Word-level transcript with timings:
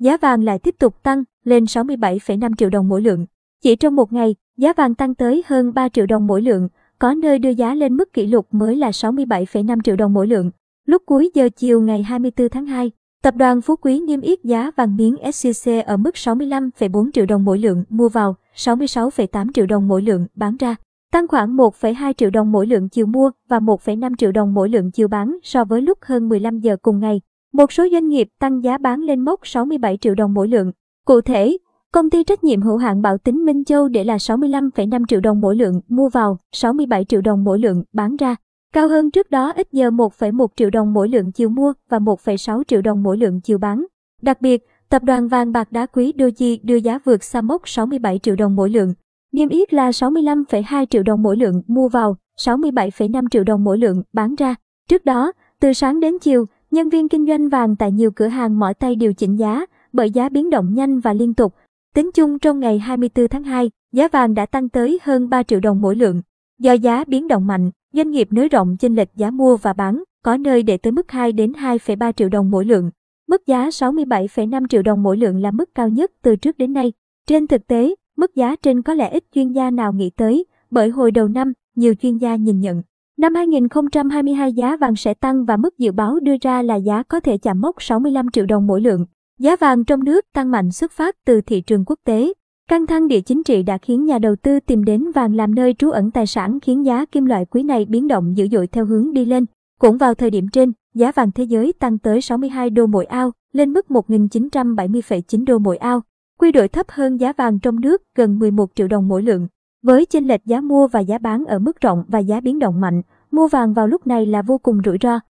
giá 0.00 0.16
vàng 0.16 0.42
lại 0.42 0.58
tiếp 0.58 0.74
tục 0.78 1.02
tăng 1.02 1.24
lên 1.44 1.64
67,5 1.64 2.54
triệu 2.58 2.70
đồng 2.70 2.88
mỗi 2.88 3.02
lượng. 3.02 3.26
Chỉ 3.62 3.76
trong 3.76 3.96
một 3.96 4.12
ngày, 4.12 4.34
giá 4.56 4.72
vàng 4.72 4.94
tăng 4.94 5.14
tới 5.14 5.42
hơn 5.46 5.74
3 5.74 5.88
triệu 5.88 6.06
đồng 6.06 6.26
mỗi 6.26 6.42
lượng, 6.42 6.68
có 6.98 7.14
nơi 7.14 7.38
đưa 7.38 7.50
giá 7.50 7.74
lên 7.74 7.96
mức 7.96 8.12
kỷ 8.12 8.26
lục 8.26 8.46
mới 8.50 8.76
là 8.76 8.90
67,5 8.90 9.80
triệu 9.84 9.96
đồng 9.96 10.12
mỗi 10.12 10.26
lượng. 10.26 10.50
Lúc 10.86 11.02
cuối 11.06 11.30
giờ 11.34 11.48
chiều 11.56 11.80
ngày 11.80 12.02
24 12.02 12.48
tháng 12.48 12.66
2, 12.66 12.90
tập 13.22 13.34
đoàn 13.36 13.60
Phú 13.60 13.76
Quý 13.76 14.00
niêm 14.00 14.20
yết 14.20 14.44
giá 14.44 14.70
vàng 14.76 14.96
miếng 14.96 15.16
SJC 15.22 15.84
ở 15.84 15.96
mức 15.96 16.14
65,4 16.14 17.10
triệu 17.12 17.26
đồng 17.26 17.44
mỗi 17.44 17.58
lượng 17.58 17.84
mua 17.88 18.08
vào, 18.08 18.36
66,8 18.56 19.46
triệu 19.54 19.66
đồng 19.66 19.88
mỗi 19.88 20.02
lượng 20.02 20.26
bán 20.34 20.56
ra, 20.56 20.76
tăng 21.12 21.28
khoảng 21.28 21.56
1,2 21.56 22.12
triệu 22.12 22.30
đồng 22.30 22.52
mỗi 22.52 22.66
lượng 22.66 22.88
chiều 22.88 23.06
mua 23.06 23.30
và 23.48 23.58
1,5 23.58 24.14
triệu 24.18 24.32
đồng 24.32 24.54
mỗi 24.54 24.68
lượng 24.68 24.90
chiều 24.90 25.08
bán 25.08 25.38
so 25.42 25.64
với 25.64 25.82
lúc 25.82 25.98
hơn 26.02 26.28
15 26.28 26.60
giờ 26.60 26.76
cùng 26.82 27.00
ngày. 27.00 27.20
Một 27.52 27.72
số 27.72 27.86
doanh 27.92 28.08
nghiệp 28.08 28.28
tăng 28.40 28.64
giá 28.64 28.78
bán 28.78 29.00
lên 29.00 29.20
mốc 29.20 29.46
67 29.46 29.96
triệu 29.96 30.14
đồng 30.14 30.34
mỗi 30.34 30.48
lượng. 30.48 30.72
Cụ 31.06 31.20
thể, 31.20 31.56
công 31.92 32.10
ty 32.10 32.24
trách 32.24 32.44
nhiệm 32.44 32.62
hữu 32.62 32.76
hạn 32.76 33.02
Bảo 33.02 33.18
Tín 33.18 33.36
Minh 33.36 33.64
Châu 33.64 33.88
để 33.88 34.04
là 34.04 34.16
65,5 34.16 35.04
triệu 35.08 35.20
đồng 35.20 35.40
mỗi 35.40 35.56
lượng 35.56 35.80
mua 35.88 36.08
vào, 36.08 36.38
67 36.52 37.04
triệu 37.04 37.20
đồng 37.20 37.44
mỗi 37.44 37.58
lượng 37.58 37.84
bán 37.92 38.16
ra. 38.16 38.36
Cao 38.74 38.88
hơn 38.88 39.10
trước 39.10 39.30
đó 39.30 39.52
ít 39.56 39.68
giờ 39.72 39.90
1,1 39.90 40.46
triệu 40.56 40.70
đồng 40.70 40.92
mỗi 40.92 41.08
lượng 41.08 41.32
chiều 41.32 41.48
mua 41.48 41.72
và 41.88 41.98
1,6 41.98 42.62
triệu 42.62 42.82
đồng 42.82 43.02
mỗi 43.02 43.16
lượng 43.18 43.40
chiều 43.40 43.58
bán. 43.58 43.86
Đặc 44.22 44.40
biệt, 44.40 44.66
tập 44.88 45.02
đoàn 45.04 45.28
vàng 45.28 45.52
bạc 45.52 45.72
đá 45.72 45.86
quý 45.86 46.12
Doji 46.16 46.58
đưa 46.62 46.76
giá 46.76 46.98
vượt 47.04 47.24
xa 47.24 47.40
mốc 47.40 47.68
67 47.68 48.18
triệu 48.18 48.36
đồng 48.36 48.56
mỗi 48.56 48.70
lượng. 48.70 48.94
Niêm 49.32 49.48
yết 49.48 49.74
là 49.74 49.90
65,2 49.90 50.86
triệu 50.86 51.02
đồng 51.02 51.22
mỗi 51.22 51.36
lượng 51.36 51.62
mua 51.66 51.88
vào, 51.88 52.16
67,5 52.38 53.28
triệu 53.30 53.44
đồng 53.44 53.64
mỗi 53.64 53.78
lượng 53.78 54.02
bán 54.12 54.34
ra. 54.34 54.54
Trước 54.88 55.04
đó, 55.04 55.32
từ 55.60 55.72
sáng 55.72 56.00
đến 56.00 56.18
chiều, 56.18 56.46
nhân 56.70 56.88
viên 56.88 57.08
kinh 57.08 57.26
doanh 57.26 57.48
vàng 57.48 57.76
tại 57.76 57.92
nhiều 57.92 58.10
cửa 58.10 58.26
hàng 58.26 58.58
mỏi 58.58 58.74
tay 58.74 58.96
điều 58.96 59.14
chỉnh 59.14 59.38
giá 59.38 59.66
bởi 59.92 60.10
giá 60.10 60.28
biến 60.28 60.50
động 60.50 60.74
nhanh 60.74 61.00
và 61.00 61.12
liên 61.12 61.34
tục. 61.34 61.54
Tính 61.94 62.10
chung 62.14 62.38
trong 62.38 62.60
ngày 62.60 62.78
24 62.78 63.28
tháng 63.28 63.44
2, 63.44 63.70
giá 63.92 64.08
vàng 64.08 64.34
đã 64.34 64.46
tăng 64.46 64.68
tới 64.68 64.98
hơn 65.02 65.28
3 65.28 65.42
triệu 65.42 65.60
đồng 65.60 65.80
mỗi 65.80 65.96
lượng. 65.96 66.22
Do 66.58 66.72
giá 66.72 67.04
biến 67.04 67.28
động 67.28 67.46
mạnh, 67.46 67.70
doanh 67.92 68.10
nghiệp 68.10 68.28
nới 68.30 68.48
rộng 68.48 68.76
chênh 68.76 68.94
lệch 68.94 69.16
giá 69.16 69.30
mua 69.30 69.56
và 69.56 69.72
bán, 69.72 70.02
có 70.24 70.36
nơi 70.36 70.62
để 70.62 70.76
tới 70.76 70.92
mức 70.92 71.10
2 71.10 71.32
đến 71.32 71.52
2,3 71.52 72.12
triệu 72.12 72.28
đồng 72.28 72.50
mỗi 72.50 72.64
lượng. 72.64 72.90
Mức 73.28 73.46
giá 73.46 73.68
67,5 73.68 74.66
triệu 74.66 74.82
đồng 74.82 75.02
mỗi 75.02 75.16
lượng 75.16 75.42
là 75.42 75.50
mức 75.50 75.74
cao 75.74 75.88
nhất 75.88 76.12
từ 76.22 76.36
trước 76.36 76.58
đến 76.58 76.72
nay. 76.72 76.92
Trên 77.26 77.46
thực 77.46 77.66
tế, 77.66 77.94
mức 78.16 78.34
giá 78.34 78.56
trên 78.56 78.82
có 78.82 78.94
lẽ 78.94 79.10
ít 79.10 79.24
chuyên 79.34 79.52
gia 79.52 79.70
nào 79.70 79.92
nghĩ 79.92 80.10
tới, 80.10 80.44
bởi 80.70 80.88
hồi 80.88 81.10
đầu 81.10 81.28
năm, 81.28 81.52
nhiều 81.76 81.94
chuyên 81.94 82.16
gia 82.18 82.36
nhìn 82.36 82.60
nhận. 82.60 82.82
Năm 83.20 83.34
2022 83.34 84.52
giá 84.52 84.76
vàng 84.76 84.96
sẽ 84.96 85.14
tăng 85.14 85.44
và 85.44 85.56
mức 85.56 85.78
dự 85.78 85.92
báo 85.92 86.20
đưa 86.20 86.32
ra 86.40 86.62
là 86.62 86.76
giá 86.76 87.02
có 87.02 87.20
thể 87.20 87.38
chạm 87.38 87.60
mốc 87.60 87.82
65 87.82 88.30
triệu 88.32 88.46
đồng 88.46 88.66
mỗi 88.66 88.80
lượng. 88.80 89.06
Giá 89.38 89.56
vàng 89.56 89.84
trong 89.84 90.04
nước 90.04 90.24
tăng 90.34 90.50
mạnh 90.50 90.70
xuất 90.70 90.92
phát 90.92 91.16
từ 91.26 91.40
thị 91.40 91.60
trường 91.60 91.84
quốc 91.84 91.98
tế. 92.04 92.32
Căng 92.68 92.86
thẳng 92.86 93.08
địa 93.08 93.20
chính 93.20 93.42
trị 93.42 93.62
đã 93.62 93.78
khiến 93.78 94.04
nhà 94.04 94.18
đầu 94.18 94.36
tư 94.36 94.60
tìm 94.60 94.84
đến 94.84 95.10
vàng 95.14 95.34
làm 95.34 95.54
nơi 95.54 95.74
trú 95.74 95.90
ẩn 95.90 96.10
tài 96.10 96.26
sản 96.26 96.58
khiến 96.60 96.86
giá 96.86 97.04
kim 97.04 97.24
loại 97.24 97.44
quý 97.44 97.62
này 97.62 97.84
biến 97.84 98.08
động 98.08 98.36
dữ 98.36 98.48
dội 98.48 98.66
theo 98.66 98.84
hướng 98.84 99.12
đi 99.12 99.24
lên. 99.24 99.44
Cũng 99.80 99.98
vào 99.98 100.14
thời 100.14 100.30
điểm 100.30 100.48
trên, 100.48 100.72
giá 100.94 101.12
vàng 101.12 101.30
thế 101.32 101.44
giới 101.44 101.72
tăng 101.72 101.98
tới 101.98 102.20
62 102.20 102.70
đô 102.70 102.86
mỗi 102.86 103.04
ao, 103.04 103.32
lên 103.52 103.72
mức 103.72 103.86
1.970,9 103.88 105.44
đô 105.44 105.58
mỗi 105.58 105.76
ao. 105.76 106.02
Quy 106.38 106.52
đổi 106.52 106.68
thấp 106.68 106.86
hơn 106.88 107.16
giá 107.16 107.32
vàng 107.32 107.58
trong 107.58 107.80
nước 107.80 108.02
gần 108.16 108.38
11 108.38 108.70
triệu 108.74 108.88
đồng 108.88 109.08
mỗi 109.08 109.22
lượng. 109.22 109.48
Với 109.82 110.06
chênh 110.06 110.26
lệch 110.26 110.46
giá 110.46 110.60
mua 110.60 110.86
và 110.86 111.00
giá 111.00 111.18
bán 111.18 111.44
ở 111.44 111.58
mức 111.58 111.80
rộng 111.80 112.04
và 112.08 112.18
giá 112.18 112.40
biến 112.40 112.58
động 112.58 112.80
mạnh, 112.80 113.02
mua 113.30 113.48
vàng 113.48 113.74
vào 113.74 113.86
lúc 113.86 114.06
này 114.06 114.26
là 114.26 114.42
vô 114.42 114.58
cùng 114.58 114.80
rủi 114.84 114.98
ro. 115.02 115.20